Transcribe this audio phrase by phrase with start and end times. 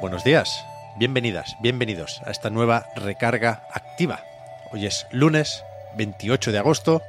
[0.00, 0.64] Buenos días,
[0.96, 4.20] bienvenidas, bienvenidos a esta nueva recarga activa.
[4.70, 5.64] Hoy es lunes
[5.96, 7.02] 28 de agosto,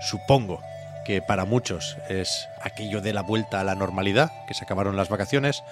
[0.00, 0.60] supongo
[1.04, 5.08] que para muchos es aquello de la vuelta a la normalidad, que se acabaron las
[5.08, 5.62] vacaciones.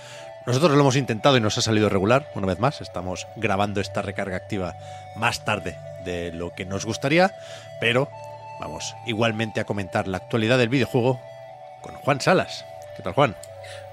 [0.46, 4.01] Nosotros lo hemos intentado y nos ha salido regular, una vez más, estamos grabando esta
[4.01, 4.77] recarga activa
[5.16, 7.34] más tarde de lo que nos gustaría,
[7.80, 8.09] pero
[8.60, 11.21] vamos igualmente a comentar la actualidad del videojuego
[11.82, 12.65] con Juan Salas.
[12.96, 13.34] ¿Qué tal, Juan?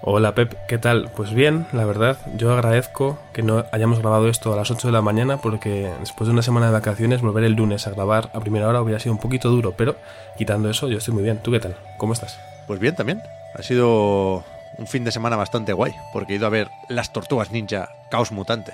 [0.02, 1.10] Hola Pep, ¿qué tal?
[1.16, 4.92] Pues bien, la verdad, yo agradezco que no hayamos grabado esto a las 8 de
[4.92, 8.40] la mañana porque después de una semana de vacaciones volver el lunes a grabar a
[8.40, 9.96] primera hora hubiera sido un poquito duro, pero
[10.38, 11.40] quitando eso yo estoy muy bien.
[11.40, 11.76] ¿Tú qué tal?
[11.98, 12.40] ¿Cómo estás?
[12.68, 13.22] Pues bien también.
[13.56, 14.44] Ha sido
[14.78, 18.32] un fin de semana bastante guay, porque he ido a ver Las Tortugas Ninja Caos
[18.32, 18.74] Mutante.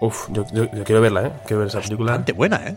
[0.00, 1.32] Uf, yo, yo- yo quiero verla, ¿eh?
[1.46, 2.12] Quiero ver esa película.
[2.12, 2.76] Bastante buena, ¿eh?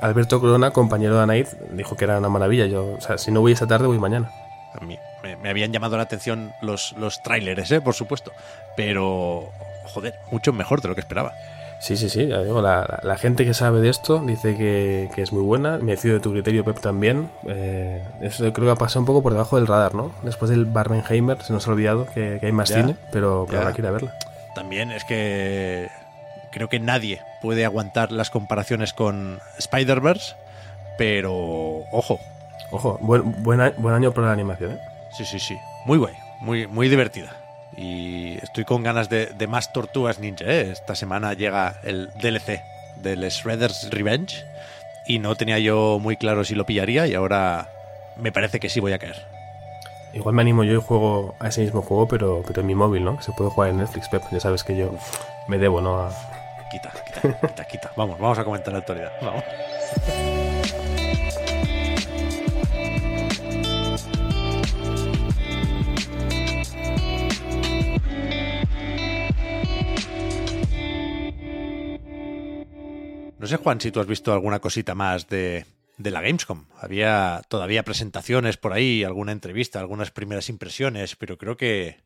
[0.00, 2.66] Alberto Corona, compañero de Anaid, dijo que era una maravilla.
[2.66, 4.30] Yo, o sea, si no voy esta tarde, voy mañana.
[4.78, 7.80] A mí me, me habían llamado la atención los, los tráileres, ¿eh?
[7.80, 8.30] Por supuesto.
[8.76, 9.50] Pero,
[9.86, 11.32] joder, mucho mejor de lo que esperaba.
[11.80, 15.22] Sí, sí, sí, ya digo, la, la- gente que sabe de esto dice que, que
[15.22, 15.78] es muy buena.
[15.78, 17.30] Me decido de tu criterio, Pep, también.
[17.46, 20.12] Eh, eso creo que ha pasado un poco por debajo del radar, ¿no?
[20.22, 23.60] Después del Barbenheimer se nos ha olvidado que, que hay más Ya, cine, pero, pero
[23.60, 24.14] ahora quiero verla.
[24.54, 25.88] También es que
[26.52, 30.34] creo que nadie puede aguantar las comparaciones con Spider-Verse,
[30.96, 31.32] pero
[31.92, 32.18] ojo,
[32.70, 34.78] Ojo, buen, buen, buen año para la animación, ¿eh?
[35.16, 37.36] Sí, sí, sí, muy guay, muy, muy divertida.
[37.76, 40.44] Y estoy con ganas de, de más tortugas ninja.
[40.46, 40.70] ¿eh?
[40.70, 42.62] Esta semana llega el DLC
[42.96, 44.44] del Shredder's Revenge
[45.06, 47.68] y no tenía yo muy claro si lo pillaría y ahora
[48.16, 49.26] me parece que sí voy a caer.
[50.12, 53.02] Igual me animo yo y juego a ese mismo juego, pero, pero en mi móvil,
[53.04, 53.16] ¿no?
[53.16, 54.22] Que se puede jugar en Netflix, Pep.
[54.30, 54.94] Ya sabes que yo
[55.48, 55.96] me debo, ¿no?
[55.98, 56.12] A-
[56.70, 57.90] Quita, quita, quita, quita.
[57.96, 59.12] Vamos, vamos a comentar la actualidad.
[59.20, 59.42] Vamos.
[73.44, 75.66] No sé, Juan, si tú has visto alguna cosita más de,
[75.98, 76.64] de la Gamescom.
[76.80, 81.98] Había todavía presentaciones por ahí, alguna entrevista, algunas primeras impresiones, pero creo que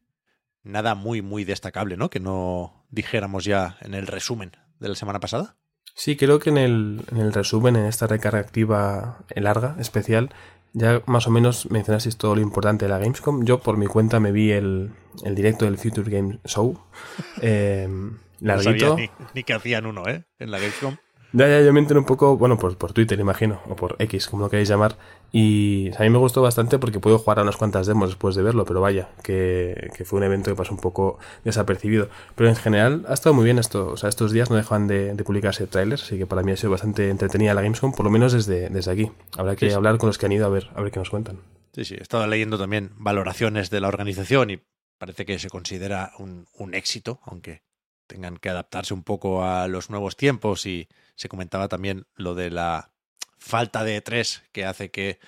[0.64, 2.10] nada muy, muy destacable, ¿no?
[2.10, 4.50] Que no dijéramos ya en el resumen
[4.80, 5.54] de la semana pasada.
[5.94, 10.30] Sí, creo que en el, en el resumen, en esta recarga activa larga, especial,
[10.72, 13.44] ya más o menos mencionasteis todo lo importante de la Gamescom.
[13.44, 14.90] Yo, por mi cuenta, me vi el,
[15.24, 16.82] el directo del Future Game Show.
[17.42, 17.86] Eh,
[18.40, 18.96] No sabía larguito.
[18.96, 20.24] ni, ni que hacían uno, ¿eh?
[20.40, 20.96] En la Gamescom.
[21.32, 24.28] Ya, ya, yo me enteré un poco, bueno, por, por Twitter, imagino, o por X,
[24.28, 24.96] como lo queréis llamar.
[25.30, 28.42] Y a mí me gustó bastante porque puedo jugar a unas cuantas demos después de
[28.42, 32.08] verlo, pero vaya, que, que fue un evento que pasó un poco desapercibido.
[32.34, 35.14] Pero en general ha estado muy bien esto, o sea, estos días no dejan de,
[35.14, 38.10] de publicarse trailers, así que para mí ha sido bastante entretenida la Gamescom, por lo
[38.10, 39.10] menos desde, desde aquí.
[39.36, 39.76] Habrá que Sí, sí.
[39.76, 41.40] hablar con los que han ido a ver, a ver qué nos cuentan.
[41.74, 41.94] Sí, sí.
[41.98, 44.62] He estado leyendo también valoraciones de la organización y
[44.98, 47.60] parece que se considera un, un éxito, aunque
[48.08, 52.50] tengan que adaptarse un poco a los nuevos tiempos y se comentaba también lo de
[52.50, 52.90] la
[53.38, 55.20] falta de E3 que hace que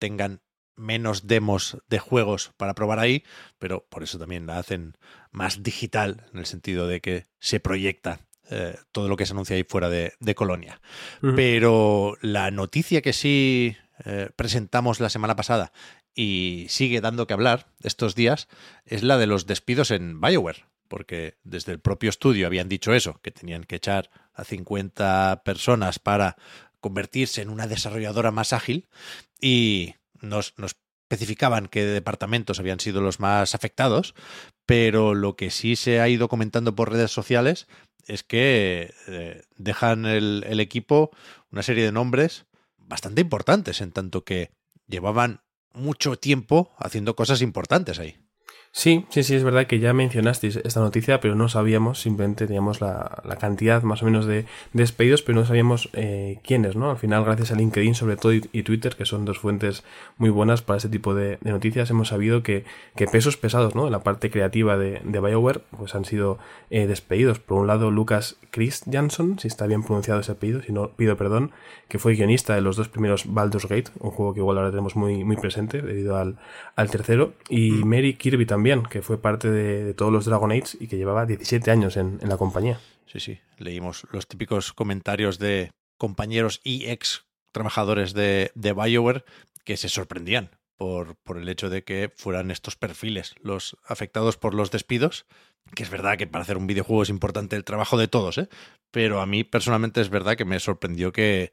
[0.00, 0.40] tengan
[0.74, 3.22] menos demos de juegos para probar ahí,
[3.58, 4.96] pero por eso también la hacen
[5.30, 8.20] más digital en el sentido de que se proyecta
[8.50, 10.80] eh, todo lo que se anuncia ahí fuera de, de Colonia.
[11.36, 15.72] Pero la noticia que sí eh, presentamos la semana pasada
[16.14, 18.48] y sigue dando que hablar estos días
[18.84, 23.18] es la de los despidos en BioWare, porque desde el propio estudio habían dicho eso,
[23.22, 26.36] que tenían que echar a 50 personas para
[26.82, 28.90] convertirse en una desarrolladora más ágil
[29.40, 30.52] y nos,
[31.08, 34.14] especificaban qué departamentos habían sido los más afectados,
[34.66, 37.68] pero lo que sí se ha ido comentando por redes sociales
[38.06, 41.10] es que eh, dejan el equipo
[41.50, 42.44] una serie de nombres
[42.76, 44.50] bastante importantes, en tanto que
[44.88, 45.40] llevaban
[45.72, 48.18] mucho tiempo haciendo cosas importantes ahí.
[48.74, 52.80] Sí, sí, sí, es verdad que ya mencionasteis esta noticia, pero no sabíamos, simplemente teníamos
[52.80, 56.90] la, la cantidad más o menos de, despedidos, pero no sabíamos eh, quiénes, ¿no?
[56.90, 59.84] Al final, gracias a LinkedIn sobre todo y, Twitter, que son dos fuentes
[60.16, 62.64] muy buenas para este tipo de, noticias, hemos sabido que,
[62.96, 63.84] que, pesos pesados, ¿no?
[63.84, 66.38] En la parte creativa de, de BioWare, pues han sido
[66.70, 67.40] eh, despedidos.
[67.40, 71.18] Por un lado, Lucas Chris Jansson, si está bien pronunciado ese apellido, si no pido
[71.18, 71.52] perdón,
[71.88, 74.96] que fue guionista de los dos primeros Baldur's Gate, un juego que igual ahora tenemos
[74.96, 76.38] muy, muy presente debido al,
[76.74, 77.86] al tercero, y mm.
[77.86, 81.70] Mary Kirby también que fue parte de, todos los Dragon Age y que llevaba 17
[81.70, 82.78] años en, la compañía.
[83.06, 89.24] Sí, sí, leímos los típicos comentarios de compañeros y ex trabajadores de, de BioWare
[89.64, 94.54] que se sorprendían por, por, el hecho de que fueran estos perfiles los afectados por
[94.54, 95.26] los despidos.
[95.74, 98.48] Que es verdad que para hacer un videojuego es importante el trabajo de todos, ¿eh?
[98.90, 101.52] pero a mí personalmente es verdad que me sorprendió que,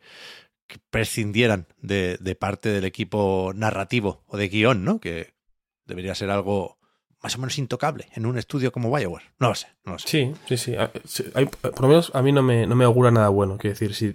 [0.91, 4.99] prescindieran de, de, parte del equipo narrativo o de guion, ¿no?
[4.99, 5.33] Que
[5.87, 6.78] debería ser algo
[7.21, 9.25] más o menos intocable en un estudio como Bioware.
[9.39, 10.07] No lo sé, no lo sé.
[10.07, 10.75] Sí, sí, sí.
[10.77, 10.89] Ah,
[11.61, 13.57] por lo menos a mí no me, no me augura nada bueno.
[13.57, 14.13] Quiero decir, si,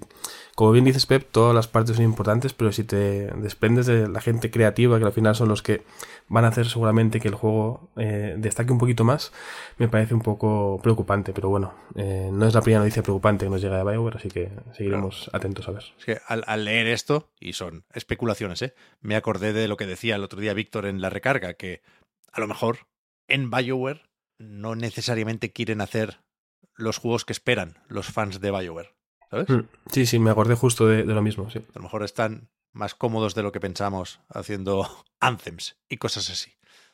[0.55, 4.23] como bien dices Pep, todas las partes son importantes, pero si te desprendes de la
[4.23, 5.83] gente creativa, que al final son los que
[6.29, 9.33] van a hacer seguramente que el juego eh, destaque un poquito más,
[9.77, 11.35] me parece un poco preocupante.
[11.35, 14.31] Pero bueno, eh, no es la primera noticia preocupante que nos llega de Bioware, así
[14.31, 15.85] que seguiremos atentos a ver.
[15.99, 18.75] Es que al, al leer esto, y son especulaciones, ¿eh?
[19.03, 21.83] me acordé de lo que decía el otro día Víctor en la recarga, que
[22.33, 22.79] a lo mejor
[23.29, 24.03] en BioWare
[24.39, 26.21] no necesariamente quieren hacer
[26.77, 28.95] los juegos que esperan los fans de BioWare.
[29.31, 29.49] ¿Sabes?
[29.49, 31.51] Mm, sí, sí, me acordé justo de, lo mismo.
[31.51, 31.59] Sí.
[31.59, 34.89] A lo mejor están más cómodos de lo que pensamos haciendo
[35.21, 36.53] anthems y cosas así.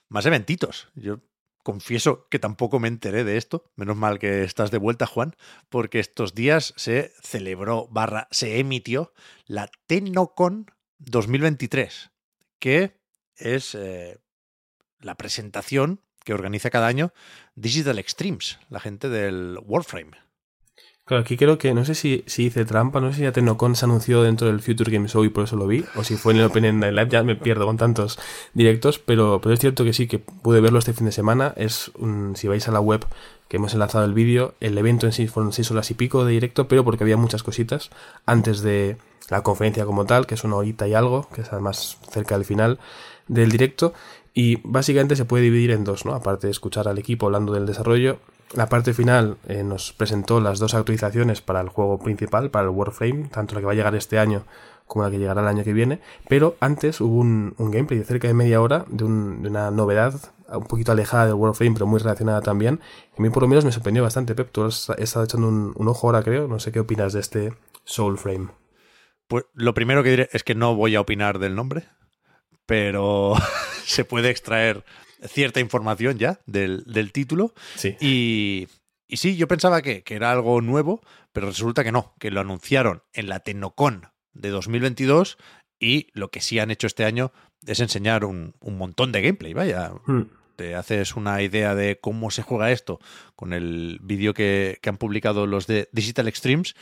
[0.09, 0.89] Más eventitos.
[0.95, 1.21] Yo
[1.63, 3.71] confieso que tampoco me enteré de esto.
[3.77, 5.37] Menos mal que estás de vuelta, Juan,
[5.69, 9.13] porque estos días se celebró barra se emitió
[9.47, 10.67] la Tenocon
[10.99, 12.11] 2023,
[12.59, 13.01] que
[13.37, 14.19] es eh,
[14.99, 17.13] la presentación que organiza cada año
[17.55, 20.13] Digital Extremes, la gente del Warframe.
[21.11, 23.85] Claro, aquí creo que no sé si, si hice trampa, no sé si ya se
[23.85, 26.39] anunció dentro del Future Game Show y por eso lo vi, o si fue en
[26.39, 28.17] el Open End Live, ya me pierdo con tantos
[28.55, 31.53] directos, pero, pero es cierto que sí, que pude verlo este fin de semana.
[31.57, 33.05] Es un, si vais a la web
[33.49, 36.31] que hemos enlazado el vídeo, el evento en sí fueron seis horas y pico de
[36.31, 37.91] directo, pero porque había muchas cositas
[38.25, 38.97] antes de
[39.31, 42.45] la conferencia como tal, que es una horita y algo, que es además cerca del
[42.45, 42.79] final
[43.27, 43.95] del directo.
[44.33, 46.15] Y básicamente se puede dividir en dos, ¿no?
[46.15, 48.19] Aparte de escuchar al equipo hablando del desarrollo,
[48.55, 52.71] la parte final eh, nos presentó las dos actualizaciones para el juego principal, para el
[52.71, 54.45] Warframe, tanto la que va a llegar este año
[54.87, 56.01] como la que llegará el año que viene.
[56.29, 60.15] Pero antes hubo un, gameplay de cerca de media hora de, una novedad
[60.49, 62.81] un poquito alejada del Warframe, pero muy relacionada también.
[63.17, 64.51] A mí por lo menos me sorprendió bastante, Pep.
[64.51, 66.49] Tú has estado echando un, un ojo ahora, creo.
[66.49, 67.53] No sé qué opinas de este
[67.85, 68.49] Soulframe.
[69.29, 71.85] Pues lo primero que diré es que no voy a opinar del nombre,
[72.71, 73.35] pero
[73.85, 74.85] se puede extraer
[75.27, 77.53] cierta información ya del, título.
[77.75, 77.97] Sí.
[78.01, 78.69] Y,
[79.09, 81.01] y sí, yo pensaba que, era algo nuevo,
[81.33, 85.37] pero resulta que no, que lo anunciaron en la Tecnocon de 2022
[85.81, 87.33] y lo que sí han hecho este año
[87.67, 89.91] es enseñar un, montón de gameplay, vaya.
[90.07, 90.27] Hmm.
[90.55, 93.01] Te haces una idea de cómo se juega esto
[93.35, 96.77] con el vídeo que, que, han publicado los de Digital Extremes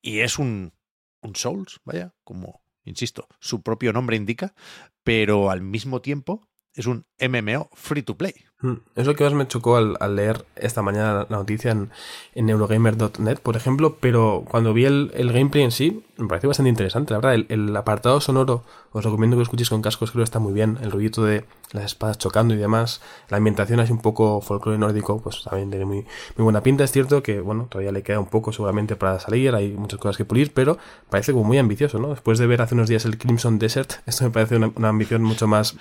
[0.00, 0.72] y es un,
[1.20, 4.54] un Souls, vaya, como, insisto, su propio nombre indica,
[5.02, 8.34] pero al mismo tiempo es un MMO free to play.
[8.62, 11.90] Mm, es lo que más me chocó al, leer esta mañana la noticia en,
[12.34, 17.12] en Eurogamer.net, por ejemplo, pero cuando vi el, gameplay en sí, me pareció bastante interesante.
[17.12, 20.38] La verdad, el, apartado sonoro, os recomiendo que lo escuchéis con cascos, creo que está
[20.38, 20.78] muy bien.
[20.80, 23.02] El ruido de las espadas chocando y demás.
[23.28, 26.06] La ambientación así un poco folclore nórdico, pues también tiene muy,
[26.36, 26.84] muy buena pinta.
[26.84, 30.16] Es cierto que, bueno, todavía le queda un poco seguramente para salir, hay muchas cosas
[30.16, 30.78] que pulir, pero
[31.10, 32.08] parece como muy ambicioso, ¿no?
[32.08, 35.46] Después de ver hace unos días el Crimson Desert, esto me parece una ambición mucho
[35.46, 35.76] más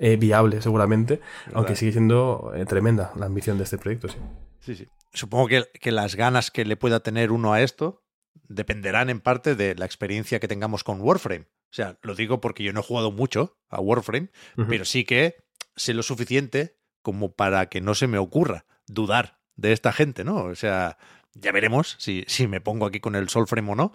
[0.00, 1.20] eh, viable seguramente,
[1.54, 2.07] aunque sigue siendo
[2.54, 4.18] eh, tremenda la ambición de este proyecto, sí.
[4.60, 4.88] Sí, sí.
[5.12, 8.04] Supongo que, que, las ganas que le pueda tener uno a esto
[8.48, 11.46] dependerán en parte de la experiencia que tengamos con Warframe.
[11.70, 14.30] O sea, lo digo porque yo no he jugado mucho a Warframe,
[14.68, 15.36] pero sí que
[15.76, 20.44] sé lo suficiente como para que no se me ocurra dudar de esta gente, ¿no?
[20.44, 20.98] O sea,
[21.34, 23.92] ya veremos si, si me pongo aquí con el Soulframe o no,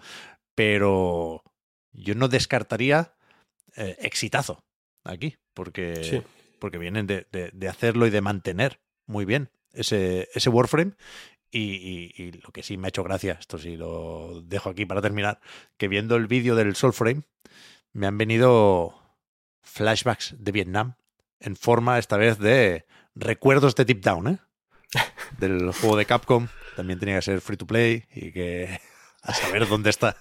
[0.54, 1.42] pero
[1.92, 3.14] yo no descartaría
[3.76, 4.64] eh, exitazo
[5.02, 6.22] aquí, porque,
[6.64, 10.94] porque vienen de, de, hacerlo y de mantener muy bien ese, ese Warframe.
[11.50, 15.02] Y, y, lo que sí me ha hecho gracia, esto sí lo dejo aquí para
[15.02, 15.40] terminar,
[15.76, 17.24] que viendo el vídeo del Soulframe
[17.92, 18.98] me han venido
[19.60, 20.94] flashbacks de Vietnam
[21.38, 24.38] en forma esta vez de recuerdos de Deep Down, ¿eh?
[25.38, 26.48] Del juego de Capcom.
[26.76, 28.80] También tenía que ser free to play y que
[29.22, 30.16] a saber dónde está.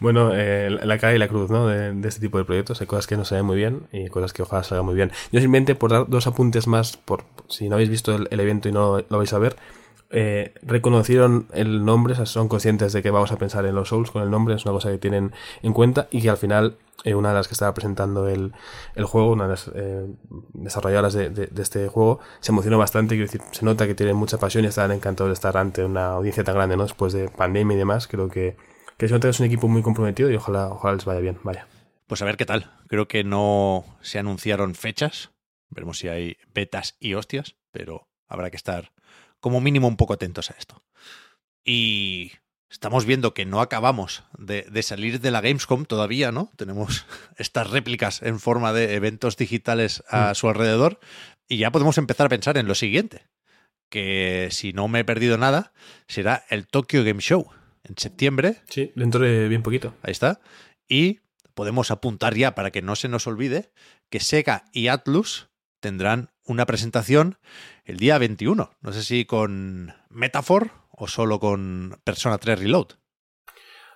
[0.00, 1.66] Bueno, eh, la cara y la cruz, ¿no?
[1.66, 2.80] De, este tipo de proyectos.
[2.80, 5.10] Hay cosas que no se ven muy bien y cosas que ojalá salgan muy bien.
[5.30, 8.72] Yo simplemente por dar dos apuntes más, por si no habéis visto el, evento y
[8.72, 9.56] no lo vais a ver,
[10.14, 14.22] eh, reconocieron el nombre, son conscientes de que vamos a pensar en los Souls con
[14.22, 17.30] el nombre, es una cosa que tienen en cuenta y que al final eh, una
[17.30, 18.52] de las que estaba presentando el,
[19.04, 20.06] juego, una de las eh,
[20.52, 24.64] desarrolladoras de, este juego, se emocionó bastante, quiero decir, se nota que tienen mucha pasión
[24.64, 26.84] y están encantados de estar ante una audiencia tan grande, ¿no?
[26.84, 28.56] Después de pandemia y demás, creo que,
[29.02, 31.36] que se nota que es un equipo muy comprometido y ojalá, ojalá les vaya bien,
[31.42, 31.66] vaya.
[32.06, 32.70] Pues a ver qué tal.
[32.86, 35.32] Creo que no se anunciaron fechas.
[35.70, 38.92] Veremos si hay betas y hostias, pero habrá que estar
[39.40, 40.84] como mínimo un poco atentos a esto.
[41.64, 42.30] Y
[42.70, 46.52] estamos viendo que no acabamos de, salir de la Gamescom todavía, ¿no?
[46.54, 47.04] Tenemos
[47.38, 50.34] estas réplicas en forma de eventos digitales a mm.
[50.36, 51.00] su alrededor
[51.48, 53.26] y ya podemos empezar a pensar en lo siguiente,
[53.90, 55.72] que si no me he perdido nada,
[56.06, 57.50] será el Tokyo Game Show
[57.84, 58.62] en septiembre.
[58.68, 59.94] Sí, dentro de bien poquito.
[60.02, 60.40] Ahí está.
[60.88, 61.20] Y
[61.54, 63.72] podemos apuntar ya para que no se nos olvide
[64.10, 65.48] que Sega y Atlus
[65.80, 67.38] tendrán una presentación
[67.84, 68.70] el día 21.
[68.80, 72.88] No sé si con Metaphor o solo con Persona 3 Reload.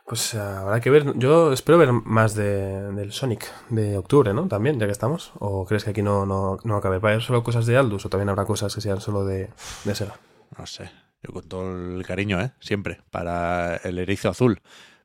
[0.07, 1.19] Pues eh, habrá que ver.
[1.19, 4.47] Yo espero ver más de, del Sonic de octubre, ¿no?
[4.47, 5.33] También, ya que estamos.
[5.40, 6.99] ¿O crees que aquí no, no, no acabe?
[6.99, 9.50] ¿Va a haber solo cosas de Aldus o también habrá cosas que sean solo de,
[9.85, 10.14] de Sega?
[10.57, 10.90] No sé.
[11.26, 12.52] Yo con todo el cariño, ¿eh?
[12.61, 13.00] Siempre.
[13.11, 14.61] Para el erizo azul.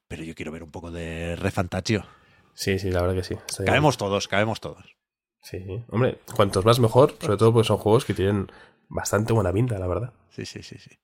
[0.08, 2.06] Pero yo quiero ver un poco de Refantachio.
[2.54, 3.36] Sí, sí, la verdad que sí.
[3.66, 4.98] Cabemos todos, cabemos todos.
[5.42, 8.52] Sí, hombre, cuantos más mejor, sobre todo porque son juegos que tienen
[8.90, 10.14] bastante buena pinta, la verdad.
[10.30, 11.00] Sí, sí, sí, sí.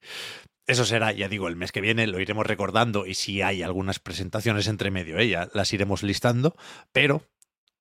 [0.68, 4.00] Eso será, ya digo, el mes que viene lo iremos recordando y si hay algunas
[4.00, 5.30] presentaciones entre medio, ¿eh?
[5.30, 6.56] ya las iremos listando,
[6.92, 7.24] pero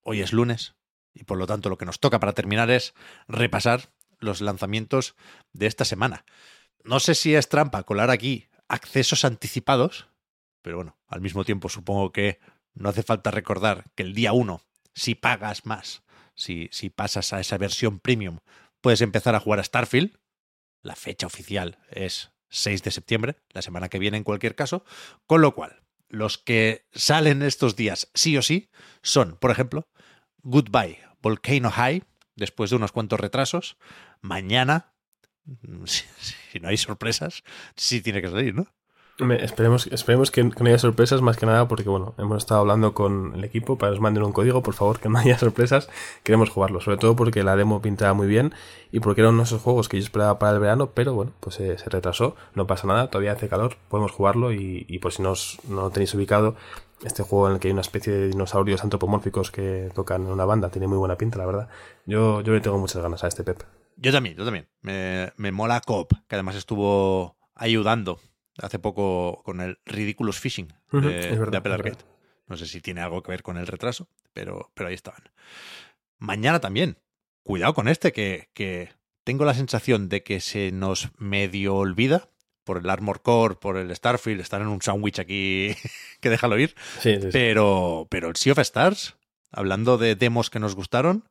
[0.03, 0.77] hoy es lunes
[1.13, 2.95] y por lo tanto lo que nos toca para terminar es
[3.27, 5.17] repasar los lanzamientos
[5.53, 6.25] de esta semana.
[6.87, 10.07] No sé si es trampa colar aquí accesos anticipados,
[10.63, 12.39] pero bueno, al mismo tiempo supongo que
[12.75, 14.63] no hace falta recordar que el día 1,
[14.95, 16.05] si pagas más,
[16.37, 18.39] si, si pasas a esa versión premium,
[18.81, 20.17] puedes empezar a jugar a Starfield.
[20.81, 24.85] La fecha oficial es 6 de septiembre, la semana que viene en cualquier caso.
[25.27, 28.71] Con lo cual, los que salen estos días sí o sí
[29.03, 29.89] son, por ejemplo,
[30.45, 32.05] Goodbye Volcano High,
[32.37, 33.77] después de unos cuantos retrasos.
[34.21, 34.95] Mañana,
[35.85, 38.67] si, no hay sorpresas, sí tiene que salir, ¿no?
[39.19, 43.33] Esperemos, esperemos que, no haya sorpresas más que nada porque, bueno, hemos estado hablando con
[43.35, 45.89] el equipo para que nos manden un código, por favor, que no haya sorpresas.
[46.23, 48.53] Queremos jugarlo, sobre todo porque la demo pintaba muy bien
[48.93, 51.77] y porque eran unos juegos que yo esperaba para el verano, pero bueno, pues se
[51.87, 55.33] retrasó, no pasa nada, todavía hace calor, podemos jugarlo y, por si no,
[55.67, 56.55] no lo tenéis ubicado,
[57.03, 60.45] este juego en el que hay una especie de dinosaurios antropomórficos que tocan en una
[60.45, 61.69] banda, tiene muy buena pinta, la verdad.
[62.05, 63.63] Yo, yo le tengo muchas ganas a este Pep.
[63.97, 64.69] Yo también, yo también.
[64.83, 68.21] Me, me mola Coop, que además estuvo ayudando
[68.59, 71.99] hace poco con el Ridiculous Fishing de, Apple Arcade.
[72.47, 75.23] No sé si tiene algo que ver con el retraso, pero, pero ahí estaban.
[76.19, 76.99] Mañana también.
[77.43, 78.91] Cuidado con este, que, que
[79.25, 82.29] tengo la sensación de que se nos medio olvida
[82.65, 85.75] por el Armor Core, por el Starfield, están en un sándwich aquí
[86.21, 86.75] que déjalo ir.
[87.33, 89.17] Pero, pero el Sea of Stars,
[89.53, 91.25] hablando de demos que nos gustaron,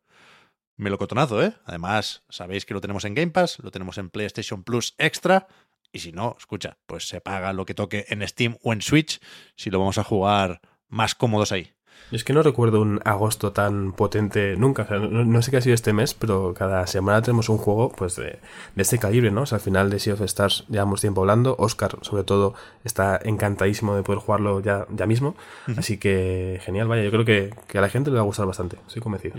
[0.77, 1.53] me lo cotonazo, ¿eh?
[1.65, 5.48] Además, sabéis que lo tenemos en Game Pass, lo tenemos en PlayStation Plus Extra,
[5.91, 9.22] y si no, escucha, pues se paga lo que toque en Steam o en Switch
[9.55, 11.72] si lo vamos a jugar más cómodos ahí.
[12.12, 14.88] Es que no recuerdo un agosto tan potente nunca.
[15.00, 18.39] no, sé qué ha sido este mes, pero cada semana tenemos un juego pues de,
[18.75, 19.44] este calibre, ¿no?
[19.44, 21.55] O sea, al final de Sea of Stars llevamos tiempo hablando.
[21.58, 22.53] Oscar, sobre todo,
[22.84, 25.36] está encantadísimo de poder jugarlo ya, ya mismo.
[25.77, 27.03] Así que genial, vaya.
[27.03, 28.77] Yo creo que, a la gente le va a gustar bastante.
[28.86, 29.36] Estoy convencido.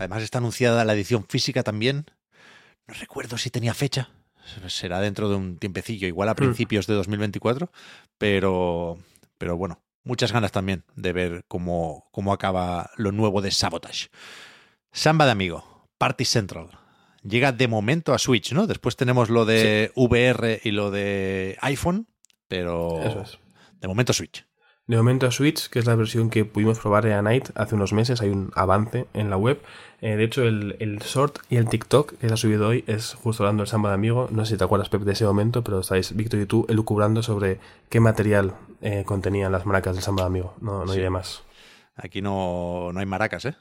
[0.00, 2.06] Además está anunciada la edición física también.
[2.88, 4.10] No recuerdo si tenía fecha
[4.68, 6.36] será dentro de un tiempecillo, igual a hmm.
[6.36, 7.70] principios de 2024,
[8.18, 8.98] pero,
[9.38, 14.08] pero bueno, muchas ganas también de ver cómo, cómo acaba lo nuevo de Sabotage.
[14.92, 16.70] Samba de amigo, Party Central.
[17.22, 18.66] Llega de momento a Switch, ¿no?
[18.66, 22.08] Después tenemos lo de VR y lo de iPhone,
[22.48, 23.24] pero
[23.78, 24.46] de momento Switch.
[24.90, 27.92] De momento a Switch, que es la versión que pudimos probar en Night hace unos
[27.92, 29.62] meses, hay un avance en la web.
[30.00, 33.14] Eh, de hecho, el, el, short y el TikTok que se ha subido hoy es
[33.14, 34.26] justo hablando del samba de amigo.
[34.32, 37.22] No sé si te acuerdas, Pep, de ese momento, pero estáis, Víctor y tú, elucubrando
[37.22, 40.56] sobre qué material eh, contenían las maracas del samba de amigo.
[40.60, 41.44] No, no iré más.
[41.94, 43.54] Aquí no, no hay maracas, ¿eh?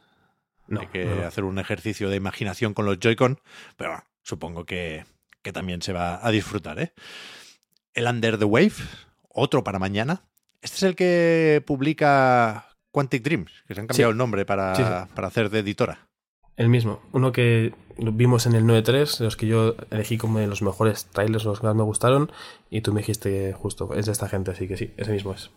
[0.80, 3.40] hay que hacer un ejercicio de imaginación con los Joy-Con,
[3.78, 5.06] pero supongo que,
[5.44, 6.92] que también se va a disfrutar, ¿eh?
[7.94, 8.74] El Under the Wave,
[9.30, 10.24] otro para mañana,
[10.62, 15.28] este es el que publica Quantic Dreams, que se han cambiado el nombre para, para,
[15.28, 16.08] hacer de editora.
[16.56, 20.62] El mismo, uno que vimos en el 9.3, los que yo elegí como de los
[20.62, 22.32] mejores trailers, los que más me gustaron,
[22.70, 25.52] y tú me dijiste justo, es de esta gente, así que sí, ese mismo es.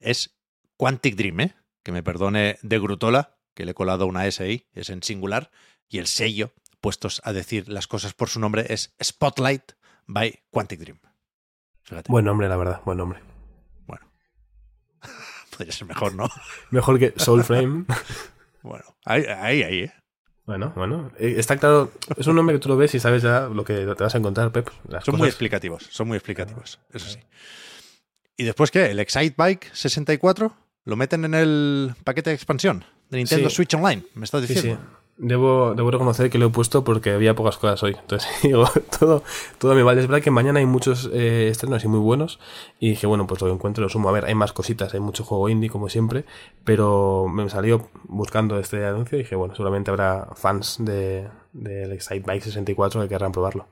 [0.00, 0.34] Es
[0.76, 1.54] Quantic Dream, ¿eh?
[1.82, 5.50] que me perdone de Grutola, que le he colado una S ahí, es en singular,
[5.88, 9.72] y el sello, puestos a decir las cosas por su nombre, es Spotlight
[10.06, 11.00] by Quantic Dream.
[11.82, 12.10] Fíjate.
[12.10, 13.35] Buen nombre, la verdad, buen nombre.
[15.56, 16.28] Podría ser mejor, ¿no?
[16.70, 17.84] Mejor que Soulflame.
[18.62, 19.92] bueno, ahí, ahí, ahí, ¿eh?
[20.44, 23.48] Bueno, bueno, eh, está claro, es un nombre que tú lo ves y sabes ya
[23.48, 24.68] lo que te vas a encontrar, Pep.
[25.04, 27.18] son muy explicativos, son muy explicativos, eso sí.
[28.36, 28.86] ¿Y después qué?
[28.90, 30.56] ¿El Excite Bike 64?
[30.84, 34.04] ¿Lo meten en el paquete de expansión de Nintendo Switch Online?
[34.14, 34.76] ¿Me estás diciendo?
[34.80, 34.96] Sí, sí.
[35.18, 37.96] Debo, debo reconocer que lo he puesto porque había pocas cosas hoy.
[37.98, 38.66] Entonces, digo,
[38.98, 39.22] todo,
[39.58, 40.02] todo me vale.
[40.02, 42.38] Es verdad que mañana hay muchos eh, estrenos y muy buenos.
[42.78, 44.10] Y dije, bueno, pues lo encuentro, lo sumo.
[44.10, 46.26] A ver, hay más cositas, hay mucho juego indie, como siempre.
[46.64, 52.24] Pero me salió buscando este anuncio y dije, bueno, seguramente habrá fans del de, Excite
[52.26, 53.68] Bike 64 que querrán probarlo.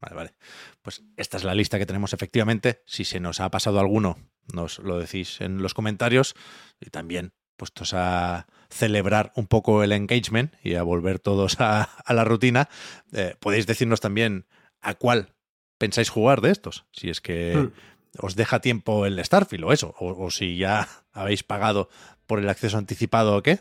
[0.00, 0.34] Vale, vale.
[0.82, 2.82] Pues esta es la lista que tenemos efectivamente.
[2.86, 4.18] Si se nos ha pasado alguno,
[4.52, 6.36] nos lo decís en los comentarios.
[6.80, 12.24] Y también puestos a celebrar un poco el engagement y a volver todos a, la
[12.24, 12.68] rutina,
[13.12, 14.46] eh, podéis decirnos también
[14.80, 15.34] a cuál
[15.78, 18.24] pensáis jugar de estos, si es que hmm.
[18.24, 21.88] os deja tiempo el Starfield o eso, o, si ya habéis pagado
[22.26, 23.60] por el acceso anticipado o qué,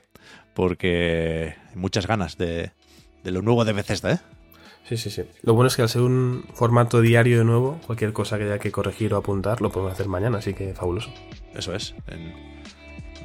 [0.54, 2.72] porque hay muchas ganas de,
[3.24, 4.20] de lo nuevo de Bethesda, ¿eh?
[4.88, 5.24] Sí, sí, sí.
[5.42, 8.60] Lo bueno es que al ser un formato diario de nuevo, cualquier cosa que haya
[8.60, 11.12] que corregir o apuntar lo podemos hacer mañana, así que fabuloso.
[11.56, 11.96] Eso es.
[12.08, 12.34] En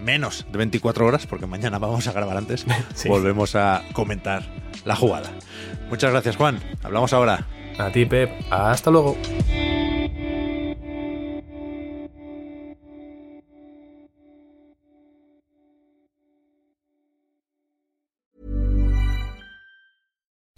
[0.02, 2.66] menos de 24 horas, porque mañana vamos a grabar antes,
[3.06, 4.42] volvemos a comentar
[4.84, 5.30] la jugada.
[5.88, 6.60] Muchas gracias, Juan.
[6.82, 7.46] Hablamos ahora.
[7.78, 8.30] A ti, Pep.
[8.50, 9.16] Hasta luego.